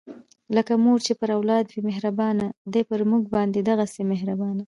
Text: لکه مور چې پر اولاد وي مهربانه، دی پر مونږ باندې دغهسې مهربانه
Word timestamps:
لکه 0.55 0.73
مور 0.83 0.99
چې 1.05 1.13
پر 1.19 1.29
اولاد 1.37 1.65
وي 1.69 1.81
مهربانه، 1.89 2.45
دی 2.73 2.81
پر 2.89 2.99
مونږ 3.11 3.23
باندې 3.35 3.59
دغهسې 3.69 4.01
مهربانه 4.11 4.59